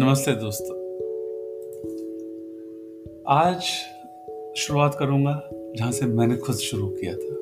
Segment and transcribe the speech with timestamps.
[0.00, 0.76] नमस्ते दोस्तों।
[3.28, 3.62] आज
[4.56, 7.34] शुरुआत करूँगा जहाँ से मैंने खुद शुरू किया था।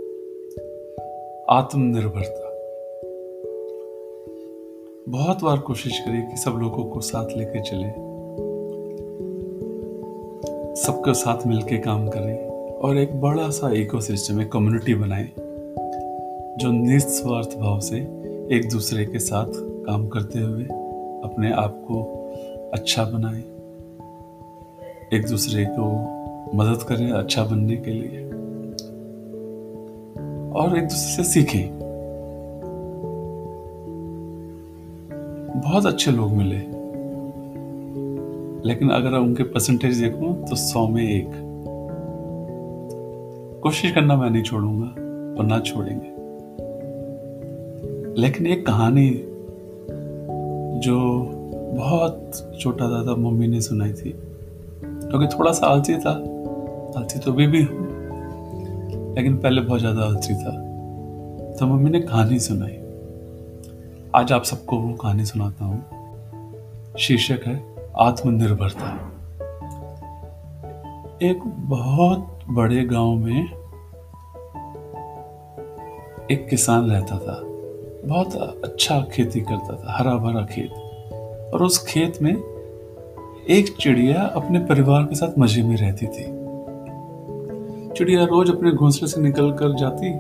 [1.55, 2.49] आत्मनिर्भरता।
[5.09, 7.89] बहुत बार कोशिश करी कि सब लोगों को साथ लेके चले।
[10.83, 15.29] सबके साथ मिलके काम करें और एक बड़ा सा इकोसिस्टम एक कम्युनिटी बनाए,
[16.59, 17.99] जो निस्वार्थ भाव से
[18.57, 20.65] एक दूसरे के साथ काम करते हुए
[21.25, 22.23] अपने आप को
[22.77, 23.41] अच्छा बनाए।
[25.19, 25.85] एक दूसरे को
[26.55, 28.25] मदद करें अच्छा बनने के लिए।
[30.51, 31.79] और एक दूसरे से सीखें।
[35.65, 36.59] बहुत अच्छे लोग मिले।
[38.69, 41.31] लेकिन अगर उनके परसेंटेज देखूँ तो सौ में एक।
[43.63, 44.87] कोशिश करना मैं नहीं छोड़ूँगा,
[45.41, 46.17] और ना छोड़ेंगे।
[48.21, 49.23] लेकिन एक कहानी
[50.81, 51.27] जो
[51.67, 54.13] बहुत छोटा दादा मम्मी ने सुनाई थी।
[54.83, 56.11] क्योंकि थोड़ा सा आलसी था।
[56.99, 57.85] आलसी तो भी भी हूँ,
[59.15, 60.51] लेकिन पहले बहुत ज़्यादा आलसी था।
[61.59, 62.79] तो मम्मी ने कहानी सुनाई।
[64.15, 69.13] आज आप सबको वो कहानी सुनाता हूँ। शीर्षक है, आत्मनिर्भरता।
[71.23, 73.43] एक बहुत बड़े गाँव में
[76.31, 77.41] एक किसान रहता था।
[78.09, 80.71] बहुत अच्छा खेती करता था, हरा भरा खेत।
[81.55, 82.33] और उस खेत में
[83.51, 86.25] एक चिड़िया अपने परिवार के साथ मज़े में रहती थी।
[87.95, 90.13] चिड़िया रोज अपने घोंसले से निकल कर जाती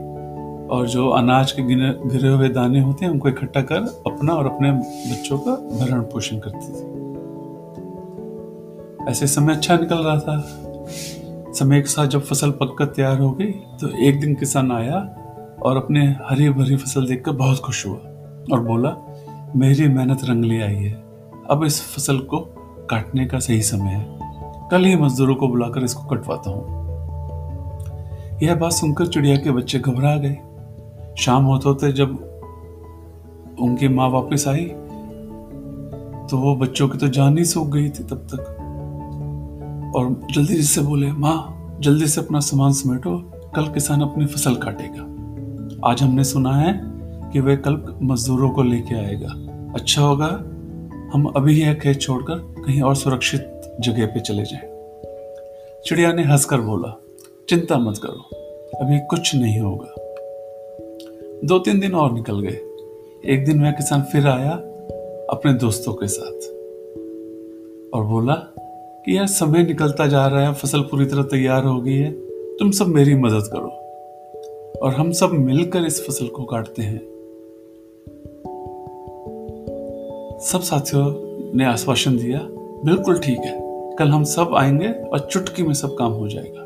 [0.68, 4.70] और जो अनाज के गिरे हुए दाने होते हैं, उनको इकट्ठा कर अपना और अपने
[4.72, 6.94] बच्चों का भरण पोषण करती थी।
[9.10, 10.42] ऐसे समय अच्छा निकल रहा था।
[11.54, 14.98] समय के साथ जब फ़सल पककर तैयार हो गई तो एक दिन किसान आया
[15.62, 17.96] और अपने हरी भरी फ़सल देखकर बहुत खुश हुआ
[18.52, 18.96] और बोला,
[19.56, 21.05] मेरी मेहनत रंग ले आई है।
[21.50, 22.38] अब इस फ़सल को
[22.90, 24.18] काटने का सही समय है।
[24.70, 26.84] कल ही मजदूरों को बुलाकर इसको कटवाता हूँ।
[28.42, 30.36] यह बात सुनकर चिड़िया के बच्चे घबरा गए।
[31.18, 32.10] शाम होते होते जब
[33.60, 34.64] उनकी माँ वापस आई
[36.30, 38.52] तो वो बच्चों की तो जान ही सूख गई थी तब तक।
[39.96, 43.18] और जल्दी से बोले, माँ, जल्दी से अपना सामान समेटो,
[43.56, 46.80] कल किसान अपनी फ़सल काटेगा। आज हमने सुना है
[47.32, 49.28] कि वह कल मजदूरों को लेके आएगा।
[49.74, 50.28] अच्छा होगा
[51.12, 54.68] हम अभी यह खेत छोड़कर कहीं और सुरक्षित जगह पे चले जाएँ।
[55.84, 57.00] चिड़िया ने हंसकर बोला,
[57.48, 58.36] चिंता मत करो,
[58.80, 59.94] अभी कुछ नहीं होगा।
[61.44, 62.58] दो तीन दिन और निकल गए।
[63.24, 64.50] एक दिन वह किसान फिर आया
[65.30, 66.52] अपने दोस्तों के साथ
[67.94, 68.34] और बोला
[69.04, 72.12] कि यह समय निकलता जा रहा है, फ़सल पूरी तरह तैयार हो गई है,
[72.56, 73.68] तुम सब मेरी मदद करो
[74.82, 77.15] और हम सब मिलकर इस फ़सल को काटते हैं।
[80.46, 81.04] सब साथियों,
[81.56, 82.40] ने आश्वासन दिया,
[82.84, 83.58] बिल्कुल ठीक है।
[83.98, 86.60] कल हम सब आएँगे और चुटकी में सब काम हो जाएगा।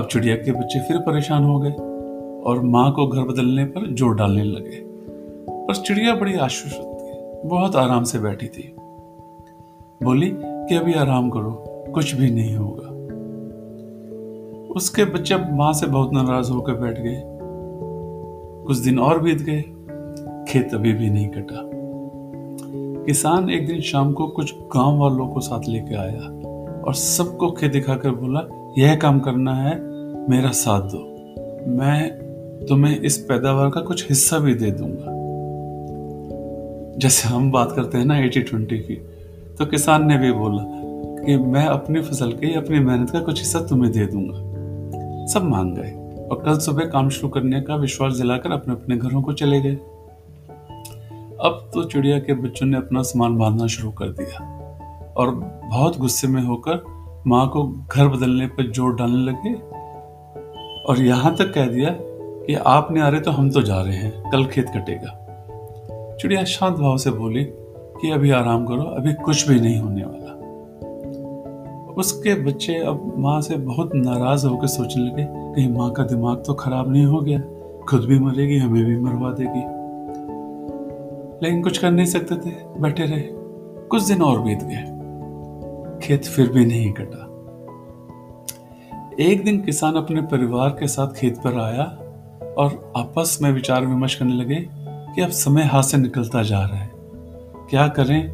[0.00, 1.72] अब चिड़िया के बच्चे फिर परेशान हो गए
[2.42, 4.82] और माँ को घर बदलने पर ज़ोर डालने लगे।
[5.66, 8.74] पर चिड़िया बड़ी आश्वस्त थी, बहुत आराम से बैठी थी।
[10.02, 11.64] बोली कि अभी आराम करो,
[11.94, 12.88] कुछ भी नहीं होगा।
[14.74, 17.22] उसके बच्चे माँ से बहुत नाराज़ होकर बैठ गए।
[18.66, 19.62] कुछ दिन और बीत गए,
[20.52, 21.79] खेत अभी भी नहीं कटा।
[23.06, 26.20] किसान एक दिन शाम को कुछ गाँव वालों को साथ लेके आया
[26.82, 29.80] और सबको खेत दिखाकर बोला, यह काम करना है,
[30.28, 30.98] मेरा साथ दो।
[31.70, 32.10] मैं
[32.68, 35.20] तुम्हें इस पैदावार का कुछ हिस्सा भी दे दूँगा।
[36.98, 38.94] जैसे हम बात करते हैं ना एटी ट्वेंटी की
[39.58, 40.62] तो किसान ने भी बोला
[41.24, 44.50] कि, मैं अपनी फ़सल के अपनी मेहनत का कुछ हिस्सा तुम्हें दे दूँगा।
[45.26, 45.90] सब मान गए
[46.30, 49.78] और कल सुबह काम शुरू करने का विश्वास दिलाकर अपने अपने घरों को चले गए।
[51.40, 54.44] अब तो चिड़िया के बच्चों ने अपना सामान बांधना शुरू कर दिया
[55.16, 55.30] और
[55.70, 56.82] बहुत गुस्से में होकर
[57.26, 57.62] माँ को
[57.92, 59.54] घर बदलने पर ज़ोर डालने लगे
[60.84, 61.90] और यहाँ तक कह दिया
[62.46, 65.16] कि आप नहीं आ रहे तो हम तो जा रहे हैं, कल खेत कटेगा।
[66.20, 70.28] चिड़िया शांत भाव से बोली कि अभी आराम करो, अभी कुछ भी नहीं होने वाला।
[71.94, 76.54] उसके बच्चे अब माँ से बहुत नाराज़ होकर सोचने लगे कहीं माँ का दिमाग तो
[76.54, 77.40] खराब नहीं हो गया,
[77.88, 79.79] खुद भी मरेगी, हमें भी मरवा देगी।
[81.42, 83.24] लेकिन कुछ कर नहीं सकते थे, बैठे रहे।
[83.88, 84.96] कुछ दिन और बीत गए।
[86.02, 87.26] खेत फिर भी नहीं कटा।
[89.20, 91.84] एक दिन किसान अपने परिवार के साथ खेत पर आया
[92.58, 94.68] और आपस में विचार विमर्श करने लगे
[95.14, 96.90] कि अब समय हाथ से निकलता जा रहा है।
[97.70, 98.32] क्या करें?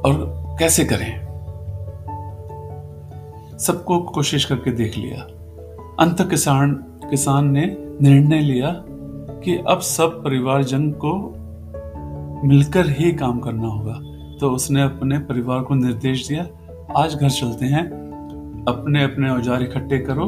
[0.00, 1.28] और कैसे करें?
[3.58, 5.22] सबको कोशिश करके देख लिया।
[6.00, 6.72] अंत किसान
[7.10, 8.84] किसान ने निर्णय लिया
[9.44, 11.14] कि अब सब परिवारजन को
[12.48, 14.00] मिलकर ही काम करना होगा।
[14.40, 16.46] तो उसने अपने परिवार को निर्देश दिया,
[16.96, 17.84] आज घर चलते हैं
[18.68, 20.24] अपने अपने औज़ार इकट्ठे करो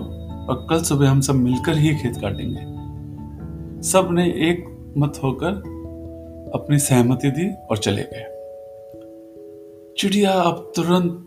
[0.48, 4.64] और कल सुबह हम सब मिलकर ही खेत काटेंगे। सबने एक
[4.98, 5.52] मत होकर
[6.54, 8.26] अपनी सहमति दी और चले गए।
[9.98, 11.26] चिड़िया अब तुरंत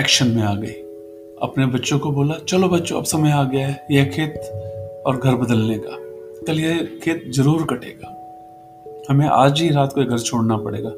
[0.00, 0.72] एक्शन में आ गई।
[1.42, 4.40] अपने बच्चों को बोला, चलो बच्चों, अब समय आ गया है, यह खेत
[5.08, 5.96] और घर बदलने का।
[6.46, 8.14] कल यह खेत ज़रूर कटेगा।
[9.10, 10.90] हमें आज ही रात को घर छोड़ना पड़ेगा।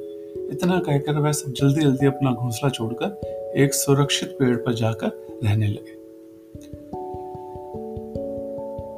[0.53, 3.21] इतना कहकर वह सब जल्दी जल्दी अपना घोंसला छोड़कर
[3.57, 6.01] एक सुरक्षित पेड़ पर जाकर रहने लगे।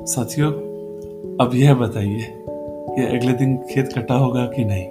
[0.06, 0.52] साथियों,
[1.40, 2.26] अब यह बताइए
[2.90, 4.88] कि अगले दिन खेत कटा होगा कि नहीं?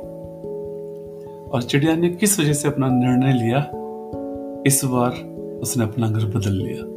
[1.50, 3.72] और चिड़िया ने किस वजह से अपना निर्णय लिया?
[4.68, 5.12] इस बार
[5.62, 6.91] उसने अपना घर बदल लिया।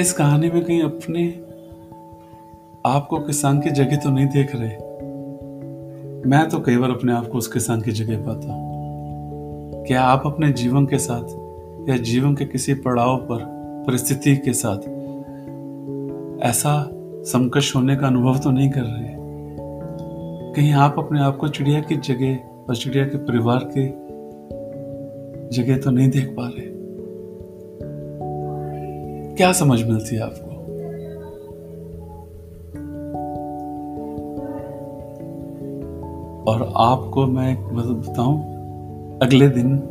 [0.00, 1.28] इस कहानी में कहीं अपने
[2.86, 4.76] आपको किसान की जगह तो नहीं देख रहे।
[6.30, 10.22] मैं तो कई बार अपने आप को उस किसान की जगह पाता हूँ। क्या आप
[10.26, 11.22] अपने जीवन के साथ
[11.88, 13.44] या जीवन के किसी पड़ाव पर,
[13.86, 14.78] परिस्थिति के साथ
[16.42, 16.90] ऐसा
[17.22, 19.14] संकश होने का अनुभव तो नहीं कर रहे?
[20.52, 22.38] कहीं आप अपने आप को चिड़िया की जगह
[22.68, 23.88] और चिड़िया के परिवार की
[25.56, 26.69] जगह तो नहीं देख पा रहे?
[29.40, 30.50] क्या समझ मिलती है आपको?
[36.52, 38.40] और आपको मैं मतलब बताऊँ,
[39.22, 39.82] अगले दिन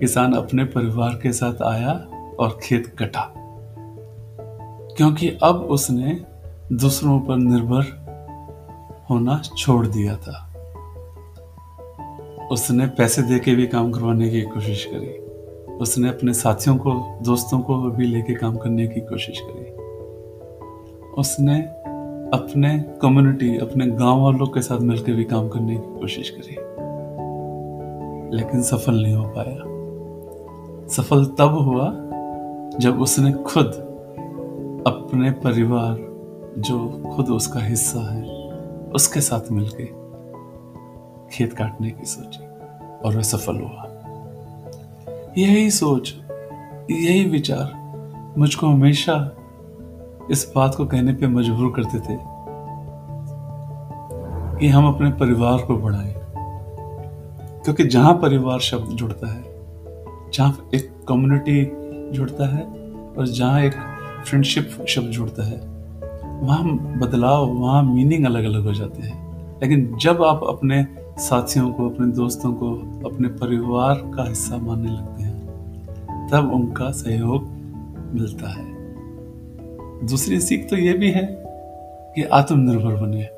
[0.00, 1.92] किसान अपने परिवार के साथ आया
[2.40, 3.34] और खेत कटा।
[4.96, 6.24] क्योंकि अब उसने
[6.72, 7.82] दूसरों पर निर्भर
[9.10, 10.54] होना छोड़ दिया था।
[12.52, 15.31] उसने पैसे दे के भी काम करवाने की कोशिश करी।
[15.80, 19.82] उसने अपने साथियों को, दोस्तों को भी लेके काम करने की कोशिश करी।
[21.18, 21.62] उसने
[22.34, 26.72] अपने कम्युनिटी अपने गाँव वालों के साथ मिलकर भी काम करने की कोशिश करी।
[28.36, 29.72] लेकिन सफल नहीं हो पाया।
[30.88, 31.92] सफल तब हुआ
[32.78, 33.66] जब उसने खुद
[34.86, 35.98] अपने परिवार,
[36.58, 38.50] जो खुद उसका हिस्सा है,
[38.94, 39.84] उसके साथ मिलके
[41.30, 42.44] खेत काटने की सोची
[43.04, 43.91] और वह सफल हुआ।
[45.38, 46.14] यही सोच,
[46.90, 47.72] यही विचार
[48.38, 49.36] मुझको हमेशा
[50.30, 52.18] इस बात को कहने पे मजबूर करते थे
[54.60, 56.14] कि हम अपने परिवार को बढ़ाएँ।
[57.64, 59.44] क्योंकि जहाँ परिवार शब्द जुड़ता है,
[60.32, 61.64] जहाँ एक कम्युनिटी
[62.16, 62.62] जुड़ता है
[63.18, 63.72] और जहाँ एक
[64.26, 65.58] फ्रेंडशिप शब्द जुड़ता है,
[66.40, 66.64] वहाँ
[66.98, 69.32] बदलाव, वहाँ मीनिंग अलग अलग हो जाते हैं।
[69.62, 70.86] लेकिन जब आप अपने
[71.18, 72.74] साथियों को, अपने दोस्तों को,
[73.08, 75.21] अपने परिवार का हिस्सा मानने लगते हैं
[76.32, 77.44] तब उनका सहयोग
[78.14, 78.72] मिलता है।
[80.06, 81.44] दूसरी सीख तो ये भी है
[82.14, 83.28] कि आत्मनिर्भर बने।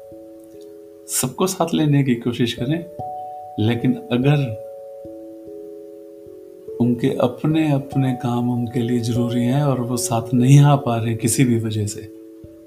[1.09, 2.85] सबको साथ लेने की कोशिश करें,
[3.67, 4.65] लेकिन अगर
[6.81, 11.15] उनके अपने अपने काम उनके लिए ज़रूरी हैं और वो साथ नहीं आ पा रहे
[11.15, 12.01] किसी भी वजह से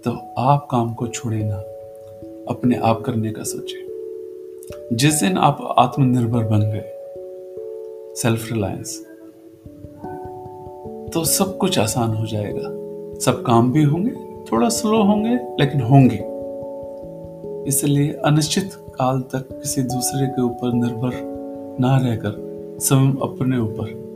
[0.04, 1.58] तो आप काम को छोड़े ना।
[2.50, 3.88] अपने आप करने का सोचें।
[4.94, 6.94] जिस दिन आप आत्मनिर्भर बन गए
[8.16, 9.17] सेल्फ रिलायंस
[11.14, 12.62] तो सब कुछ आसान हो जाएगा।
[13.20, 14.12] सब काम भी होंगे,
[14.52, 16.38] थोड़ा स्लो होंगे, लेकिन होंगे।
[17.70, 21.12] इसलिए अनिश्चित काल तक किसी दूसरे के ऊपर निर्भर
[21.80, 22.48] ना रहकर
[22.82, 24.08] स्वयं अपने ऊपर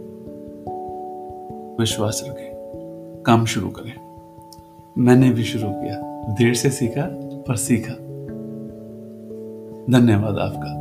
[1.80, 2.52] विश्वास रखें।
[3.26, 3.94] काम शुरू करें।
[4.98, 5.96] मैंने भी शुरू किया।
[6.34, 7.10] देर से सीखा,
[7.48, 7.94] पर सीखा।
[10.00, 10.81] धन्यवाद आपका।